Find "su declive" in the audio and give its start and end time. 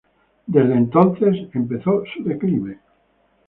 2.11-2.79